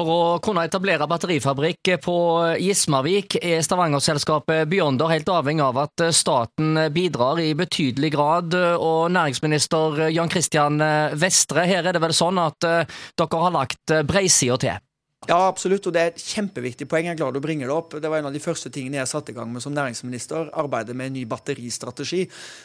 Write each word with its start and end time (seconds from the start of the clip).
For 0.00 0.08
å 0.08 0.36
kunne 0.40 0.62
etablere 0.64 1.04
batterifabrikk 1.04 1.90
på 2.00 2.14
Gismarvik 2.56 3.34
er 3.36 3.60
Stavanger-selskapet 3.60 4.64
Beyonder 4.70 5.12
helt 5.12 5.28
avhengig 5.28 5.66
av 5.66 5.80
at 5.82 6.04
staten 6.16 6.86
bidrar 6.94 7.42
i 7.44 7.50
betydelig 7.58 8.14
grad. 8.14 8.56
Og 8.80 9.10
næringsminister 9.12 10.06
Jan 10.08 10.32
Christian 10.32 10.80
Vestre, 11.20 11.66
her 11.68 11.84
er 11.84 11.98
det 11.98 12.00
vel 12.00 12.16
sånn 12.16 12.40
at 12.40 12.64
dere 12.64 13.42
har 13.44 13.52
lagt 13.58 13.92
breisida 14.08 14.56
til? 14.64 14.80
Ja, 15.30 15.44
absolutt, 15.46 15.84
og 15.86 15.92
det 15.94 16.00
er 16.02 16.08
et 16.10 16.22
kjempeviktig 16.26 16.88
poeng. 16.90 17.06
Jeg 17.06 17.14
er 17.14 17.18
glad 17.20 17.36
du 17.36 17.40
bringer 17.44 17.68
det 17.70 17.74
opp. 17.76 17.92
Det 18.02 18.08
var 18.10 18.18
en 18.18 18.26
av 18.26 18.34
de 18.34 18.40
første 18.42 18.66
tingene 18.74 18.98
jeg 18.98 19.10
satte 19.12 19.30
i 19.30 19.34
gang 19.36 19.52
med 19.54 19.62
som 19.62 19.70
næringsminister, 19.76 20.48
arbeidet 20.58 20.96
med 20.98 21.06
en 21.06 21.14
ny 21.14 21.22
batteristrategi. 21.30 22.24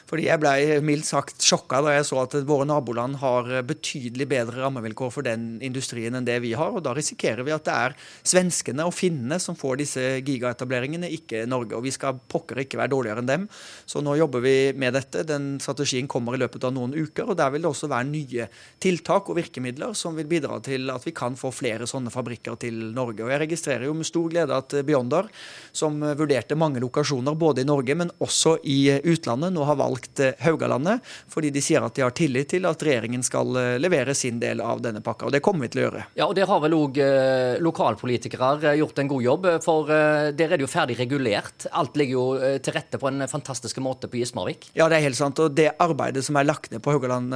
Fordi 0.10 0.26
jeg 0.26 0.42
ble 0.42 0.80
mildt 0.82 1.06
sagt 1.06 1.46
sjokka 1.46 1.84
da 1.86 1.94
jeg 1.94 2.08
så 2.10 2.24
at 2.24 2.34
våre 2.50 2.66
naboland 2.66 3.20
har 3.22 3.52
betydelig 3.70 4.26
bedre 4.32 4.64
rammevilkår 4.64 5.12
for 5.14 5.28
den 5.28 5.60
industrien 5.62 6.18
enn 6.18 6.26
det 6.26 6.40
vi 6.42 6.56
har. 6.58 6.74
Og 6.74 6.82
da 6.88 6.96
risikerer 6.98 7.46
vi 7.46 7.54
at 7.54 7.68
det 7.68 7.76
er 7.76 7.98
svenskene 8.26 8.90
og 8.90 8.96
finnene 8.98 9.38
som 9.44 9.60
får 9.60 9.78
disse 9.84 10.08
gigaetableringene, 10.26 11.12
ikke 11.20 11.44
Norge. 11.46 11.78
Og 11.78 11.86
vi 11.86 11.94
skal 11.94 12.18
pokker 12.18 12.64
ikke 12.64 12.82
være 12.82 12.96
dårligere 12.96 13.22
enn 13.22 13.30
dem. 13.30 13.46
Så 13.86 14.02
nå 14.02 14.18
jobber 14.18 14.42
vi 14.42 14.56
med 14.74 14.98
dette. 14.98 15.22
Den 15.30 15.60
strategien 15.62 16.10
kommer 16.10 16.34
i 16.34 16.42
løpet 16.42 16.66
av 16.66 16.74
noen 16.74 16.98
uker, 16.98 17.30
og 17.30 17.38
der 17.38 17.54
vil 17.54 17.70
det 17.70 17.74
også 17.76 17.94
være 17.94 18.10
nye 18.10 18.50
tiltak 18.82 19.30
og 19.30 19.38
virkemidler 19.44 19.94
som 19.94 20.18
vil 20.18 20.34
bidra 20.34 20.58
til 20.66 20.90
at 20.98 21.06
vi 21.06 21.14
kan 21.14 21.38
få 21.38 21.54
flere 21.54 21.86
sånne 21.86 22.10
fabrikker 22.10 22.55
fabrikker 22.56 22.66
til 22.66 22.94
Norge. 22.96 23.24
Og 23.24 23.32
Jeg 23.32 23.42
registrerer 23.46 23.86
jo 23.86 23.94
med 23.94 24.06
stor 24.06 24.30
glede 24.30 24.56
at 24.56 24.74
Beyonder, 24.86 25.28
som 25.72 26.00
vurderte 26.00 26.56
mange 26.56 26.80
lokasjoner 26.80 27.36
både 27.36 27.62
i 27.62 27.66
Norge, 27.66 27.96
men 27.96 28.12
også 28.20 28.60
i 28.64 29.02
utlandet, 29.04 29.54
nå 29.54 29.64
har 29.64 29.76
valgt 29.76 30.20
Haugalandet, 30.40 31.02
fordi 31.28 31.52
de 31.52 31.62
sier 31.62 31.84
at 31.84 31.96
de 31.96 32.02
har 32.04 32.12
tillit 32.12 32.50
til 32.50 32.66
at 32.66 32.82
regjeringen 32.82 33.24
skal 33.24 33.80
levere 33.80 34.14
sin 34.16 34.40
del 34.40 34.62
av 34.62 34.82
denne 34.82 35.02
pakka. 35.02 35.28
Og 35.28 35.32
det 35.32 35.42
kommer 35.42 35.66
vi 35.66 35.74
til 35.74 35.84
å 35.84 35.86
gjøre. 35.90 36.06
Ja, 36.16 36.28
og 36.28 36.36
Der 36.36 36.48
har 36.48 36.60
vel 36.62 36.76
òg 36.76 36.98
eh, 37.00 37.60
lokalpolitikere 37.60 38.76
gjort 38.78 39.00
en 39.00 39.08
god 39.08 39.24
jobb, 39.24 39.48
for 39.64 39.90
eh, 39.90 40.32
der 40.36 40.52
er 40.52 40.58
det 40.58 40.66
jo 40.66 40.72
ferdig 40.72 40.98
regulert. 41.00 41.68
Alt 41.72 41.96
ligger 41.98 42.14
jo 42.14 42.26
eh, 42.38 42.58
til 42.60 42.76
rette 42.76 43.00
på 43.00 43.10
en 43.10 43.26
fantastisk 43.28 43.80
måte 43.80 44.08
på 44.08 44.20
Gismarvik. 44.20 44.70
Ja, 44.76 44.88
det 44.90 45.00
er 45.00 45.08
helt 45.08 45.20
sant. 45.20 45.40
Og 45.40 45.56
det 45.56 45.72
arbeidet 45.80 46.26
som 46.26 46.38
er 46.40 46.48
lagt 46.48 46.72
ned 46.72 46.84
på 46.84 46.94
Haugaland 46.96 47.34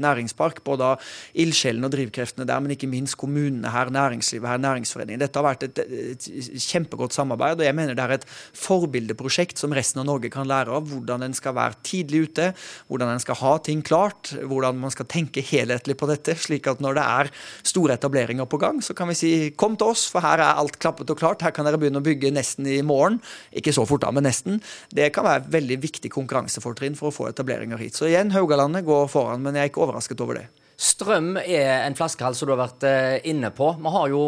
næringspark, 0.00 0.62
både 0.66 0.92
av 0.94 1.10
ildsjelene 1.38 1.88
og 1.88 1.94
drivkreftene 1.94 2.46
der, 2.48 2.62
men 2.62 2.74
ikke 2.74 2.90
minst 2.90 3.16
kommunene 3.20 3.72
her, 3.72 3.90
næringslivet 3.94 4.49
her, 4.50 4.60
næringsforeningen. 4.62 5.22
Dette 5.22 5.40
har 5.40 5.46
vært 5.46 5.66
et, 5.68 5.80
et, 5.80 6.28
kjempegodt 6.60 7.16
samarbeid, 7.16 7.60
og 7.60 7.66
jeg 7.66 7.76
mener 7.76 7.96
det 7.96 8.04
er 8.04 8.16
et 8.18 8.26
forbildeprosjekt 8.58 9.60
som 9.60 9.74
resten 9.76 10.02
av 10.02 10.08
Norge 10.10 10.30
kan 10.32 10.48
lære 10.50 10.74
av. 10.76 10.88
Hvordan 10.90 11.26
en 11.26 11.36
skal 11.36 11.56
være 11.56 11.78
tidlig 11.86 12.24
ute, 12.28 12.50
hvordan 12.90 13.14
en 13.14 13.22
skal 13.22 13.38
ha 13.40 13.54
ting 13.64 13.84
klart, 13.86 14.32
hvordan 14.38 14.80
man 14.82 14.94
skal 14.94 15.08
tenke 15.10 15.44
helhetlig 15.44 15.96
på 16.00 16.08
dette. 16.10 16.36
Slik 16.40 16.68
at 16.70 16.82
når 16.84 16.98
det 16.98 17.06
er 17.06 17.32
store 17.72 17.96
etableringer 17.98 18.48
på 18.50 18.60
gang, 18.62 18.82
så 18.84 18.96
kan 18.96 19.10
vi 19.10 19.18
si 19.18 19.32
kom 19.60 19.78
til 19.80 19.94
oss, 19.94 20.06
for 20.10 20.24
her 20.24 20.42
er 20.42 20.60
alt 20.60 20.78
klappet 20.82 21.10
og 21.12 21.20
klart. 21.20 21.44
Her 21.46 21.54
kan 21.56 21.68
dere 21.68 21.80
begynne 21.80 22.02
å 22.02 22.06
bygge 22.06 22.32
nesten 22.34 22.68
i 22.70 22.80
morgen. 22.86 23.20
Ikke 23.56 23.74
så 23.76 23.86
fort 23.88 24.04
da, 24.04 24.12
men 24.14 24.26
nesten. 24.28 24.60
Det 24.94 25.10
kan 25.14 25.28
være 25.28 25.48
veldig 25.52 25.80
viktig 25.82 26.12
konkurransefortrinn 26.14 26.98
for 26.98 27.10
å 27.10 27.14
få 27.14 27.30
etableringer 27.30 27.80
hit. 27.80 27.98
Så 27.98 28.10
igjen, 28.10 28.34
Haugalandet 28.34 28.86
går 28.88 29.08
foran, 29.12 29.44
men 29.44 29.56
jeg 29.56 29.68
er 29.68 29.72
ikke 29.72 29.86
overrasket 29.86 30.20
over 30.24 30.42
det. 30.42 30.48
Strøm 30.80 31.34
er 31.36 31.82
en 31.84 31.96
flaskehals 31.96 32.38
som 32.40 32.48
du 32.48 32.54
har 32.54 32.62
vært 32.62 32.84
eh, 32.88 33.18
inne 33.28 33.50
på. 33.52 33.66
Vi 33.76 33.90
har 33.92 34.08
jo 34.08 34.22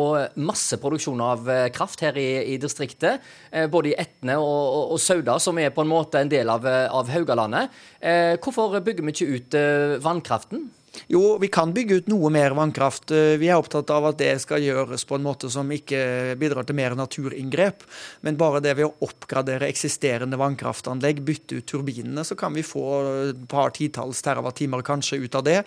masse 0.44 0.76
produksjon 0.82 1.22
av 1.24 1.48
eh, 1.48 1.68
kraft 1.72 2.04
her 2.04 2.18
i, 2.20 2.26
i 2.52 2.58
distriktet. 2.60 3.24
Eh, 3.48 3.70
både 3.72 3.92
i 3.92 3.96
Etne 3.96 4.36
og, 4.36 4.50
og, 4.50 4.92
og, 4.92 5.00
Sauda, 5.00 5.38
som 5.40 5.56
er 5.62 5.72
på 5.72 5.86
en 5.86 5.92
måte 5.94 6.20
en 6.20 6.32
del 6.32 6.52
av, 6.52 6.68
av 6.68 7.08
Haugalandet. 7.08 7.72
Hvorfor 8.42 8.76
bygger 8.84 9.06
vi 9.06 9.14
ikke 9.14 9.38
ut 9.38 9.56
vannkraften? 10.04 10.66
Jo, 11.08 11.38
vi 11.40 11.48
kan 11.48 11.72
bygge 11.72 12.00
ut 12.02 12.08
noe 12.12 12.28
mer 12.32 12.52
vannkraft. 12.56 13.10
Eh, 13.14 13.34
vi 13.40 13.48
er 13.48 13.60
opptatt 13.60 13.90
av 13.92 14.10
at 14.10 14.18
det 14.20 14.34
skal 14.42 14.62
gjøres 14.64 15.06
på 15.08 15.16
en 15.16 15.24
måte 15.24 15.48
som 15.52 15.68
ikke 15.72 16.36
bidrar 16.40 16.66
til 16.68 16.76
mer 16.76 16.96
naturinngrep. 16.98 17.86
Men 18.26 18.36
bare 18.40 18.60
det 18.64 18.74
ved 18.78 18.90
å 18.90 19.08
oppgradere 19.08 19.70
eksisterende 19.72 20.38
vannkraftanlegg, 20.40 21.22
bytte 21.24 21.60
ut 21.60 21.68
turbinene, 21.68 22.24
så 22.28 22.36
kan 22.38 22.52
vi 22.56 22.64
få 22.66 22.84
et 23.30 23.44
par 23.50 23.72
titalls 23.76 24.20
terawattimer 24.24 24.84
kanskje 24.84 25.22
ut 25.24 25.38
av 25.38 25.46
det. 25.48 25.58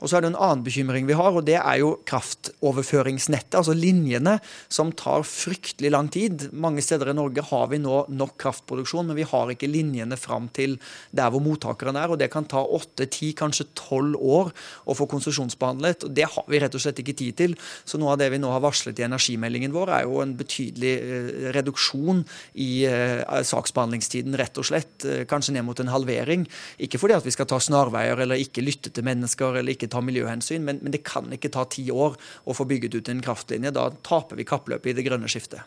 Og 0.00 0.10
så 0.10 0.18
er 0.18 0.24
det 0.24 0.32
en 0.34 0.40
annen 0.40 0.66
bekymring 0.66 1.08
vi 1.08 1.16
har, 1.16 1.32
og 1.32 1.46
det 1.48 1.56
er 1.60 1.80
jo 1.80 1.94
kraftoverføringsnettet, 2.08 3.56
altså 3.60 3.76
linjene, 3.76 4.36
som 4.68 4.92
tar 4.92 5.24
fryktelig 5.28 5.94
lang 5.94 6.12
tid. 6.12 6.48
Mange 6.52 6.84
steder 6.84 7.12
i 7.12 7.16
Norge 7.16 7.46
har 7.48 7.70
vi 7.72 7.80
nå 7.80 8.04
nok 8.12 8.36
kraftproduksjon, 8.44 9.08
men 9.08 9.18
vi 9.18 9.28
har 9.32 9.52
ikke 9.52 9.70
linjene 9.70 10.18
fram 10.20 10.50
til 10.54 10.76
der 11.14 11.32
hvor 11.32 11.42
mottakeren 11.44 11.96
er, 11.96 12.12
og 12.12 12.20
det 12.20 12.30
kan 12.34 12.48
ta 12.48 12.60
åtte, 12.64 13.08
ti, 13.14 13.32
kanskje 13.36 13.70
tolv 13.78 14.20
år 14.20 14.52
å 14.84 14.96
få 14.96 15.06
konsesjonsbehandlet. 15.10 16.06
og 16.06 16.14
Det 16.16 16.26
har 16.30 16.46
vi 16.50 16.60
rett 16.62 16.74
og 16.74 16.82
slett 16.82 17.00
ikke 17.02 17.16
tid 17.18 17.38
til. 17.38 17.56
Så 17.84 18.00
noe 18.00 18.14
av 18.14 18.20
det 18.20 18.30
vi 18.34 18.40
nå 18.42 18.50
har 18.52 18.62
varslet 18.64 18.98
i 19.00 19.06
energimeldingen 19.06 19.74
vår, 19.74 19.92
er 19.98 20.08
jo 20.08 20.20
en 20.22 20.34
betydelig 20.38 20.94
eh, 20.94 21.48
reduksjon 21.56 22.24
i 22.60 22.70
eh, 22.88 23.22
saksbehandlingstiden, 23.46 24.36
rett 24.40 24.60
og 24.60 24.68
slett. 24.70 24.94
Eh, 25.04 25.24
kanskje 25.30 25.56
ned 25.56 25.66
mot 25.68 25.80
en 25.80 25.92
halvering. 25.92 26.46
Ikke 26.82 27.00
fordi 27.02 27.18
at 27.18 27.26
vi 27.26 27.34
skal 27.34 27.48
ta 27.50 27.60
snarveier 27.62 28.24
eller 28.24 28.40
ikke 28.40 28.64
lytte 28.64 28.92
til 28.94 29.06
mennesker 29.06 29.60
eller 29.60 29.76
ikke 29.76 29.90
ta 29.92 30.02
miljøhensyn, 30.04 30.64
men, 30.66 30.82
men 30.82 30.94
det 30.94 31.04
kan 31.06 31.30
ikke 31.34 31.52
ta 31.54 31.66
ti 31.70 31.86
år 31.94 32.18
å 32.44 32.56
få 32.56 32.68
bygget 32.68 32.98
ut 32.98 33.10
en 33.12 33.24
kraftlinje. 33.24 33.74
Da 33.74 33.90
taper 34.06 34.40
vi 34.40 34.48
kappløpet 34.48 34.92
i 34.92 34.98
det 34.98 35.06
grønne 35.08 35.30
skiftet. 35.30 35.64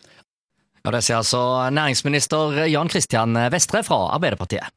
Ja, 0.84 0.92
Det 0.94 1.04
sier 1.04 1.20
altså 1.20 1.42
næringsminister 1.76 2.64
Jan 2.72 2.90
Christian 2.90 3.36
Vestre 3.52 3.84
fra 3.84 4.06
Arbeiderpartiet. 4.16 4.72